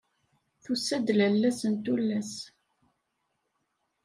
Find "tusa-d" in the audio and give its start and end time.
0.63-1.07